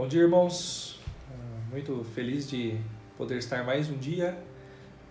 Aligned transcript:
Bom 0.00 0.08
dia, 0.08 0.22
irmãos. 0.22 0.98
Ah, 1.30 1.70
muito 1.70 2.02
feliz 2.14 2.48
de 2.48 2.74
poder 3.18 3.36
estar 3.36 3.62
mais 3.64 3.90
um 3.90 3.98
dia, 3.98 4.34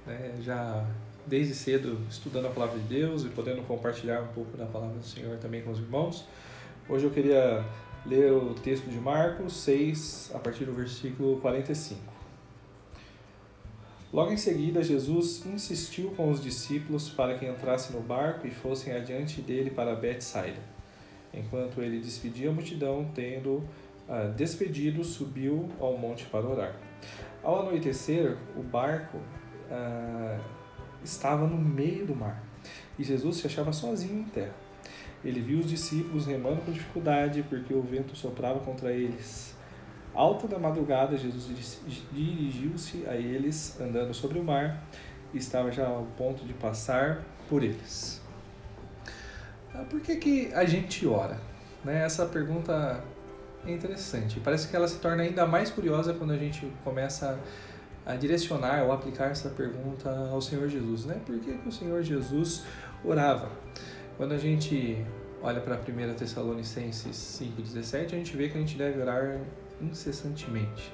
né, 0.03 0.33
já 0.41 0.83
desde 1.27 1.53
cedo 1.53 1.99
estudando 2.09 2.47
a 2.47 2.49
palavra 2.49 2.79
de 2.79 2.85
Deus 2.85 3.23
e 3.23 3.29
podendo 3.29 3.61
compartilhar 3.67 4.19
um 4.23 4.29
pouco 4.29 4.57
da 4.57 4.65
palavra 4.65 4.97
do 4.97 5.05
Senhor 5.05 5.37
também 5.37 5.61
com 5.61 5.69
os 5.69 5.77
irmãos. 5.77 6.25
Hoje 6.89 7.05
eu 7.05 7.11
queria 7.11 7.63
ler 8.03 8.33
o 8.33 8.55
texto 8.55 8.89
de 8.89 8.97
Marcos 8.97 9.53
6, 9.57 10.31
a 10.33 10.39
partir 10.39 10.65
do 10.65 10.73
versículo 10.73 11.39
45. 11.39 12.01
Logo 14.11 14.31
em 14.31 14.37
seguida, 14.37 14.81
Jesus 14.81 15.45
insistiu 15.45 16.09
com 16.17 16.31
os 16.31 16.41
discípulos 16.41 17.09
para 17.09 17.37
que 17.37 17.45
entrassem 17.45 17.95
no 17.95 18.01
barco 18.01 18.47
e 18.47 18.49
fossem 18.49 18.91
adiante 18.91 19.39
dele 19.39 19.69
para 19.69 19.93
Betsaida. 19.93 20.79
Enquanto 21.31 21.79
ele 21.79 21.99
despedia 21.99 22.49
a 22.49 22.51
multidão, 22.51 23.07
tendo 23.13 23.63
despedido, 24.35 25.03
subiu 25.03 25.69
ao 25.79 25.97
monte 25.97 26.25
para 26.25 26.47
orar. 26.47 26.75
Ao 27.43 27.61
anoitecer, 27.61 28.37
o 28.57 28.63
barco 28.63 29.19
ah, 29.71 30.39
estava 31.03 31.47
no 31.47 31.57
meio 31.57 32.05
do 32.05 32.15
mar 32.15 32.43
e 32.97 33.03
Jesus 33.03 33.37
se 33.37 33.47
achava 33.47 33.71
sozinho 33.71 34.19
em 34.19 34.23
terra. 34.23 34.53
Ele 35.23 35.41
viu 35.41 35.59
os 35.59 35.67
discípulos 35.67 36.25
remando 36.25 36.61
com 36.61 36.71
dificuldade 36.71 37.43
porque 37.47 37.73
o 37.73 37.81
vento 37.81 38.15
soprava 38.15 38.59
contra 38.59 38.91
eles. 38.91 39.55
Alta 40.13 40.47
da 40.47 40.57
madrugada, 40.57 41.17
Jesus 41.17 41.79
dirigiu-se 42.11 43.05
a 43.05 43.15
eles 43.15 43.79
andando 43.79 44.13
sobre 44.13 44.39
o 44.39 44.43
mar 44.43 44.83
e 45.33 45.37
estava 45.37 45.71
já 45.71 45.87
ao 45.87 46.05
ponto 46.17 46.45
de 46.45 46.53
passar 46.53 47.23
por 47.47 47.63
eles. 47.63 48.21
Ah, 49.73 49.85
por 49.89 50.01
que, 50.01 50.15
que 50.15 50.53
a 50.53 50.65
gente 50.65 51.05
ora? 51.05 51.39
Né? 51.83 52.03
Essa 52.03 52.25
pergunta 52.25 53.03
é 53.65 53.71
interessante. 53.71 54.39
Parece 54.39 54.67
que 54.67 54.75
ela 54.75 54.87
se 54.87 54.99
torna 54.99 55.23
ainda 55.23 55.45
mais 55.45 55.69
curiosa 55.69 56.13
quando 56.13 56.31
a 56.31 56.37
gente 56.37 56.71
começa 56.83 57.39
a 58.05 58.15
direcionar 58.15 58.83
ou 58.83 58.91
aplicar 58.91 59.29
essa 59.31 59.49
pergunta 59.49 60.09
ao 60.31 60.41
Senhor 60.41 60.67
Jesus. 60.67 61.05
Né? 61.05 61.19
Por 61.25 61.39
que, 61.39 61.53
que 61.53 61.67
o 61.67 61.71
Senhor 61.71 62.01
Jesus 62.01 62.63
orava? 63.03 63.49
Quando 64.17 64.33
a 64.33 64.37
gente 64.37 65.05
olha 65.41 65.61
para 65.61 65.75
1 65.75 66.13
Tessalonicenses 66.15 67.41
5,17, 67.41 68.05
a 68.05 68.07
gente 68.09 68.35
vê 68.35 68.49
que 68.49 68.57
a 68.57 68.61
gente 68.61 68.77
deve 68.77 68.99
orar 68.99 69.39
incessantemente. 69.81 70.91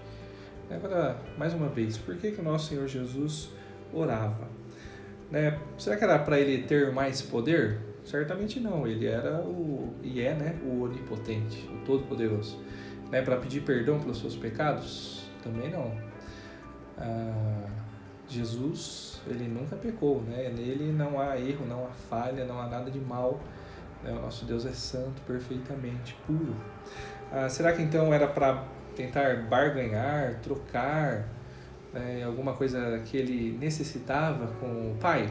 Agora, 0.70 1.18
mais 1.38 1.54
uma 1.54 1.70
vez, 1.70 1.98
por 1.98 2.16
que, 2.18 2.32
que 2.32 2.42
o 2.42 2.44
nosso 2.44 2.70
Senhor 2.70 2.88
Jesus 2.88 3.50
orava? 3.94 4.48
Né? 5.32 5.60
Será 5.78 5.96
que 5.96 6.04
era 6.04 6.20
para 6.20 6.40
ele 6.40 6.64
ter 6.64 6.92
mais 6.92 7.22
poder? 7.22 7.80
Certamente 8.06 8.60
não, 8.60 8.86
ele 8.86 9.08
era 9.08 9.42
o 9.42 9.94
e 10.04 10.22
é, 10.22 10.36
né, 10.36 10.60
o 10.64 10.84
onipotente, 10.84 11.68
o 11.74 11.84
todo-poderoso. 11.84 12.64
Né, 13.12 13.22
para 13.22 13.36
pedir 13.38 13.62
perdão 13.62 14.00
pelos 14.00 14.20
seus 14.20 14.36
pecados? 14.36 15.28
Também 15.44 15.72
não. 15.72 15.92
Ah, 16.98 17.68
Jesus, 18.28 19.22
ele 19.28 19.48
nunca 19.48 19.76
pecou, 19.76 20.22
né? 20.22 20.50
Nele 20.56 20.92
não 20.92 21.20
há 21.20 21.38
erro, 21.40 21.66
não 21.66 21.86
há 21.86 21.90
falha, 21.90 22.46
não 22.46 22.60
há 22.60 22.68
nada 22.68 22.90
de 22.90 23.00
mal. 23.00 23.40
Né? 24.04 24.12
Nosso 24.12 24.46
Deus 24.46 24.66
é 24.66 24.72
santo, 24.72 25.22
perfeitamente 25.26 26.16
puro. 26.26 26.56
Ah, 27.32 27.50
será 27.50 27.74
que 27.74 27.82
então 27.82 28.14
era 28.14 28.28
para 28.28 28.64
tentar 28.96 29.44
barganhar, 29.44 30.40
trocar 30.42 31.28
né, 31.94 32.24
alguma 32.24 32.54
coisa 32.54 33.00
que 33.06 33.18
ele 33.18 33.58
necessitava 33.60 34.48
com 34.60 34.92
o 34.92 34.98
Pai? 35.00 35.30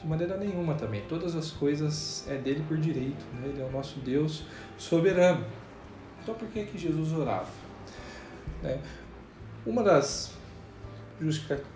De 0.00 0.06
maneira 0.06 0.36
nenhuma 0.36 0.74
também. 0.74 1.02
Todas 1.08 1.36
as 1.36 1.50
coisas 1.50 2.26
é 2.28 2.36
dele 2.36 2.64
por 2.66 2.76
direito. 2.78 3.24
Né? 3.34 3.48
Ele 3.48 3.60
é 3.60 3.64
o 3.64 3.70
nosso 3.70 4.00
Deus 4.00 4.44
soberano. 4.78 5.44
Então 6.22 6.34
por 6.34 6.48
que, 6.48 6.64
que 6.64 6.78
Jesus 6.78 7.12
orava? 7.12 7.50
Né? 8.62 8.80
Uma 9.66 9.82
das 9.82 10.32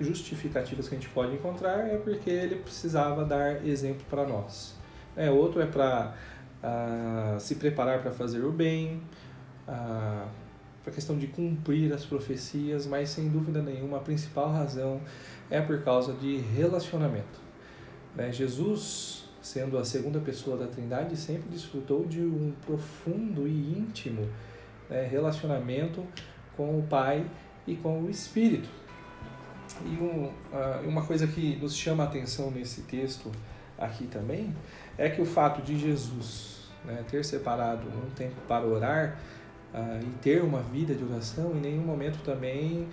justificativas 0.00 0.88
que 0.88 0.94
a 0.94 0.98
gente 0.98 1.10
pode 1.10 1.34
encontrar 1.34 1.86
é 1.86 1.98
porque 1.98 2.30
ele 2.30 2.56
precisava 2.56 3.24
dar 3.24 3.66
exemplo 3.66 4.04
para 4.08 4.26
nós. 4.26 4.74
É, 5.16 5.30
outro 5.30 5.60
é 5.60 5.66
para 5.66 6.14
uh, 6.62 7.38
se 7.38 7.56
preparar 7.56 8.00
para 8.00 8.10
fazer 8.10 8.42
o 8.42 8.50
bem, 8.50 9.02
ah, 9.68 10.26
para 10.82 10.90
a 10.90 10.94
questão 10.94 11.16
de 11.16 11.26
cumprir 11.26 11.92
as 11.92 12.04
profecias, 12.04 12.86
mas 12.86 13.10
sem 13.10 13.28
dúvida 13.28 13.62
nenhuma 13.62 13.98
a 13.98 14.00
principal 14.00 14.50
razão 14.50 15.00
é 15.50 15.60
por 15.60 15.82
causa 15.82 16.12
de 16.12 16.36
relacionamento. 16.36 17.40
Né? 18.14 18.32
Jesus, 18.32 19.24
sendo 19.42 19.78
a 19.78 19.84
segunda 19.84 20.20
pessoa 20.20 20.56
da 20.56 20.66
Trindade, 20.66 21.16
sempre 21.16 21.48
desfrutou 21.48 22.06
de 22.06 22.20
um 22.20 22.52
profundo 22.64 23.46
e 23.46 23.78
íntimo 23.78 24.28
né, 24.88 25.06
relacionamento 25.06 26.04
com 26.56 26.78
o 26.78 26.82
Pai 26.82 27.28
e 27.66 27.74
com 27.76 28.02
o 28.02 28.10
Espírito. 28.10 28.68
E 29.84 29.96
um, 30.02 30.30
uma 30.86 31.04
coisa 31.04 31.26
que 31.26 31.56
nos 31.56 31.74
chama 31.74 32.04
a 32.04 32.06
atenção 32.06 32.50
nesse 32.50 32.82
texto 32.82 33.32
aqui 33.78 34.06
também 34.06 34.54
é 34.96 35.08
que 35.08 35.20
o 35.20 35.26
fato 35.26 35.62
de 35.62 35.78
Jesus 35.78 36.70
né, 36.84 37.04
ter 37.10 37.24
separado 37.24 37.88
um 37.88 38.10
tempo 38.10 38.36
para 38.46 38.64
orar 38.64 39.18
uh, 39.72 40.00
e 40.02 40.10
ter 40.20 40.42
uma 40.42 40.60
vida 40.60 40.94
de 40.94 41.02
oração, 41.02 41.52
em 41.52 41.60
nenhum 41.60 41.82
momento 41.82 42.22
também 42.22 42.86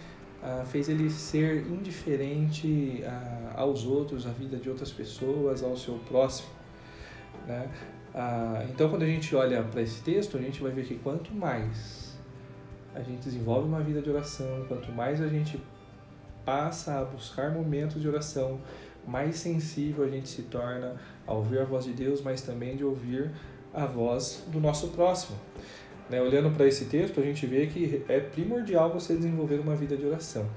ah, 0.44 0.64
fez 0.66 0.90
ele 0.90 1.10
ser 1.10 1.68
indiferente 1.68 3.04
ah, 3.06 3.54
aos 3.58 3.86
outros, 3.86 4.26
à 4.26 4.32
vida 4.32 4.58
de 4.58 4.70
outras 4.70 4.92
pessoas, 4.92 5.64
ao 5.64 5.78
seu 5.78 6.00
próximo. 6.08 6.50
Né? 7.48 7.70
Ah, 8.14 8.66
então, 8.70 8.90
quando 8.90 9.04
a 9.04 9.08
gente 9.08 9.36
olha 9.36 9.64
para 9.64 9.82
esse 9.82 10.02
texto, 10.02 10.38
a 10.38 10.42
gente 10.42 10.62
vai 10.62 10.72
ver 10.72 10.86
que 10.86 10.96
quanto 10.96 11.34
mais 11.34 12.18
a 12.94 13.02
gente 13.02 13.22
desenvolve 13.22 13.68
uma 13.68 13.82
vida 13.82 14.02
de 14.02 14.10
oração, 14.10 14.66
quanto 14.68 14.92
mais 14.92 15.22
a 15.22 15.28
gente 15.28 15.62
passa 16.44 17.00
a 17.00 17.06
buscar 17.06 17.52
momentos 17.52 18.02
de 18.02 18.08
oração, 18.08 18.60
mais 19.08 19.38
sensível 19.38 20.04
a 20.04 20.10
gente 20.10 20.28
se 20.28 20.44
torna 20.44 20.96
a 21.26 21.34
ouvir 21.34 21.60
a 21.60 21.66
voz 21.66 21.86
de 21.86 21.94
Deus, 21.94 22.22
mas 22.22 22.42
também 22.42 22.76
de 22.76 22.84
ouvir 22.84 23.32
a 23.74 23.86
voz 23.86 24.44
do 24.48 24.60
nosso 24.60 24.90
próximo. 24.90 25.38
Né? 26.10 26.22
Olhando 26.22 26.52
para 26.52 26.68
esse 26.68 26.86
texto, 26.86 27.20
a 27.20 27.24
gente 27.24 27.46
vê 27.46 27.68
que 27.68 28.04
é 28.08 28.20
primordial 28.20 28.92
você 28.92 29.16
desenvolver 29.16 29.60
uma 29.60 29.76
vida 29.76 29.96
de 29.96 30.06
oração. 30.06 30.50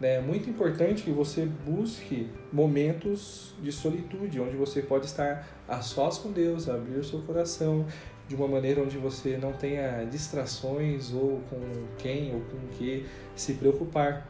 Né? 0.00 0.16
É 0.16 0.20
muito 0.20 0.48
importante 0.48 1.02
que 1.02 1.10
você 1.10 1.46
busque 1.46 2.28
momentos 2.52 3.54
de 3.62 3.70
solitude, 3.72 4.40
onde 4.40 4.56
você 4.56 4.82
pode 4.82 5.06
estar 5.06 5.46
a 5.68 5.80
sós 5.80 6.18
com 6.18 6.30
Deus, 6.32 6.68
abrir 6.68 6.98
o 6.98 7.04
seu 7.04 7.20
coração 7.22 7.86
de 8.28 8.34
uma 8.34 8.48
maneira 8.48 8.80
onde 8.80 8.96
você 8.98 9.36
não 9.36 9.52
tenha 9.52 10.04
distrações 10.04 11.12
ou 11.12 11.40
com 11.50 11.60
quem 11.98 12.34
ou 12.34 12.40
com 12.40 12.56
o 12.56 12.68
que 12.78 13.06
se 13.34 13.54
preocupar. 13.54 14.26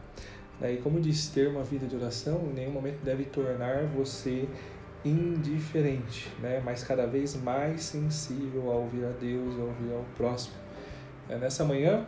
Né? 0.61 0.75
E 0.75 0.77
como 0.79 1.01
disse, 1.01 1.33
ter 1.33 1.49
uma 1.49 1.63
vida 1.63 1.87
de 1.87 1.97
oração 1.97 2.49
em 2.51 2.55
nenhum 2.55 2.73
momento 2.73 3.03
deve 3.03 3.25
tornar 3.25 3.85
você 3.87 4.49
indiferente, 5.05 6.33
né? 6.41 6.63
mas 6.65 6.85
cada 6.85 7.07
vez 7.07 7.35
mais 7.35 7.83
sensível 7.83 8.71
a 8.71 8.75
ouvir 8.75 9.05
a 9.05 9.11
Deus, 9.11 9.59
a 9.59 9.65
ouvir 9.65 9.93
ao 9.93 10.05
próximo. 10.17 10.55
É, 11.29 11.37
nessa 11.37 11.65
manhã, 11.65 12.07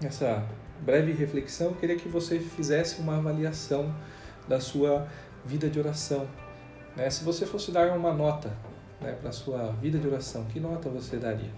nessa 0.00 0.44
breve 0.80 1.12
reflexão, 1.12 1.68
eu 1.68 1.74
queria 1.74 1.96
que 1.96 2.08
você 2.08 2.38
fizesse 2.38 3.00
uma 3.00 3.18
avaliação 3.18 3.94
da 4.48 4.60
sua 4.60 5.06
vida 5.44 5.68
de 5.70 5.78
oração. 5.78 6.28
Né? 6.96 7.08
Se 7.10 7.24
você 7.24 7.46
fosse 7.46 7.70
dar 7.70 7.96
uma 7.96 8.12
nota 8.12 8.52
né, 9.00 9.12
para 9.12 9.30
a 9.30 9.32
sua 9.32 9.72
vida 9.72 9.98
de 9.98 10.06
oração, 10.06 10.44
que 10.46 10.58
nota 10.58 10.88
você 10.88 11.16
daria? 11.16 11.50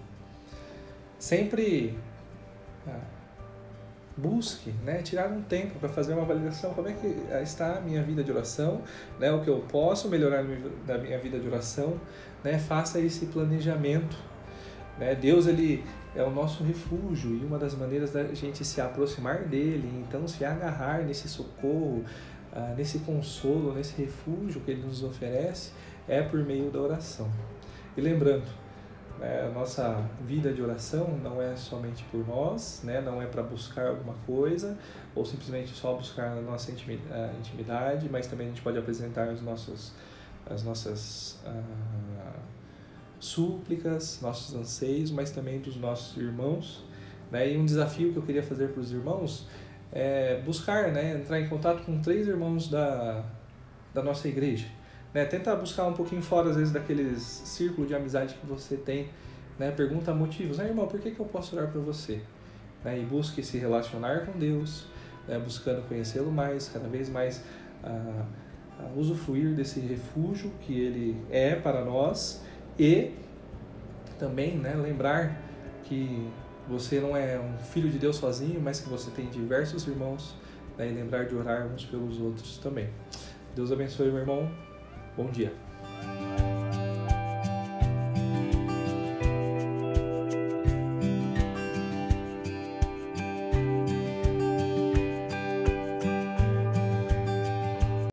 Sempre 1.17 1.97
ah, 2.87 2.99
busque 4.17 4.71
né, 4.83 5.01
tirar 5.01 5.29
um 5.29 5.41
tempo 5.41 5.79
para 5.79 5.87
fazer 5.87 6.13
uma 6.13 6.23
avaliação. 6.23 6.73
Como 6.73 6.87
é 6.87 6.93
que 6.93 7.07
está 7.43 7.77
a 7.77 7.81
minha 7.81 8.01
vida 8.01 8.23
de 8.23 8.31
oração? 8.31 8.81
Né, 9.19 9.31
o 9.31 9.41
que 9.41 9.49
eu 9.49 9.63
posso 9.69 10.09
melhorar 10.09 10.43
na 10.87 10.97
minha 10.97 11.19
vida 11.19 11.39
de 11.39 11.47
oração? 11.47 11.99
Né, 12.43 12.57
faça 12.57 12.99
esse 12.99 13.27
planejamento. 13.27 14.17
Né? 14.97 15.13
Deus 15.13 15.45
ele 15.45 15.83
é 16.15 16.23
o 16.23 16.31
nosso 16.31 16.63
refúgio 16.63 17.35
e 17.35 17.45
uma 17.45 17.59
das 17.59 17.75
maneiras 17.75 18.11
da 18.11 18.23
gente 18.33 18.65
se 18.65 18.81
aproximar 18.81 19.43
dele, 19.43 19.87
então 20.07 20.27
se 20.27 20.43
agarrar 20.43 21.03
nesse 21.03 21.29
socorro, 21.29 22.03
ah, 22.51 22.73
nesse 22.75 22.99
consolo, 22.99 23.73
nesse 23.73 24.01
refúgio 24.01 24.61
que 24.61 24.71
ele 24.71 24.81
nos 24.81 25.03
oferece, 25.03 25.71
é 26.07 26.23
por 26.23 26.43
meio 26.43 26.71
da 26.71 26.79
oração. 26.79 27.29
E 27.95 28.01
lembrando, 28.01 28.47
né, 29.19 29.47
a 29.47 29.49
nossa 29.49 30.03
vida 30.21 30.53
de 30.53 30.61
oração 30.61 31.17
não 31.23 31.41
é 31.41 31.55
somente 31.55 32.03
por 32.11 32.25
nós, 32.27 32.81
né, 32.83 33.01
não 33.01 33.21
é 33.21 33.25
para 33.25 33.43
buscar 33.43 33.87
alguma 33.87 34.13
coisa 34.25 34.77
ou 35.15 35.25
simplesmente 35.25 35.73
só 35.75 35.93
buscar 35.93 36.37
a 36.37 36.41
nossa 36.41 36.71
intimidade, 36.71 38.09
mas 38.09 38.27
também 38.27 38.47
a 38.47 38.49
gente 38.49 38.61
pode 38.61 38.77
apresentar 38.77 39.29
os 39.29 39.41
nossos, 39.41 39.93
as 40.49 40.63
nossas. 40.63 41.39
Ah, 41.45 42.47
súplicas, 43.19 44.19
nossos 44.21 44.55
anseios, 44.55 45.11
mas 45.11 45.31
também 45.31 45.59
dos 45.59 45.75
nossos 45.75 46.17
irmãos. 46.17 46.83
Né? 47.31 47.53
E 47.53 47.57
um 47.57 47.65
desafio 47.65 48.11
que 48.11 48.17
eu 48.17 48.23
queria 48.23 48.43
fazer 48.43 48.69
para 48.69 48.81
os 48.81 48.91
irmãos 48.91 49.47
é 49.91 50.41
buscar, 50.45 50.91
né, 50.91 51.15
entrar 51.15 51.39
em 51.39 51.47
contato 51.47 51.83
com 51.83 51.99
três 52.01 52.27
irmãos 52.27 52.69
da, 52.69 53.23
da 53.93 54.03
nossa 54.03 54.27
igreja. 54.27 54.67
Né? 55.17 55.25
Tenta 55.25 55.55
buscar 55.55 55.85
um 55.85 55.93
pouquinho 55.93 56.21
fora, 56.21 56.49
às 56.49 56.55
vezes, 56.55 56.71
daqueles 56.71 57.21
círculo 57.21 57.87
de 57.87 57.95
amizade 57.95 58.35
que 58.35 58.45
você 58.45 58.75
tem. 58.77 59.09
Né? 59.59 59.71
Pergunta 59.71 60.13
motivos. 60.13 60.59
Ah, 60.59 60.65
irmão, 60.65 60.87
por 60.87 60.99
que, 60.99 61.11
que 61.11 61.19
eu 61.19 61.25
posso 61.25 61.55
orar 61.55 61.71
por 61.71 61.81
você? 61.81 62.21
né, 62.83 62.99
e 62.99 63.03
busque 63.03 63.43
se 63.43 63.57
relacionar 63.57 64.25
com 64.25 64.37
Deus, 64.37 64.85
né, 65.27 65.37
buscando 65.37 65.87
conhecê-lo 65.87 66.31
mais, 66.31 66.69
cada 66.69 66.87
vez 66.87 67.09
mais 67.09 67.43
ah, 67.83 68.25
ah, 68.79 68.89
usufruir 68.95 69.53
desse 69.55 69.79
refúgio 69.79 70.51
que 70.61 70.79
Ele 70.79 71.21
é 71.29 71.55
para 71.55 71.83
nós 71.83 72.41
e 72.79 73.11
também 74.17 74.57
né, 74.57 74.73
lembrar 74.75 75.41
que 75.83 76.29
você 76.67 76.99
não 76.99 77.15
é 77.15 77.39
um 77.39 77.57
filho 77.57 77.89
de 77.89 77.97
Deus 77.97 78.17
sozinho, 78.17 78.59
mas 78.59 78.79
que 78.79 78.89
você 78.89 79.09
tem 79.11 79.27
diversos 79.27 79.87
irmãos 79.87 80.35
né, 80.77 80.89
e 80.89 80.91
lembrar 80.91 81.25
de 81.25 81.35
orar 81.35 81.67
uns 81.67 81.85
pelos 81.85 82.19
outros 82.19 82.57
também. 82.57 82.89
Deus 83.55 83.71
abençoe, 83.71 84.07
meu 84.07 84.19
irmão. 84.19 84.66
Bom 85.17 85.31
dia. 85.31 85.66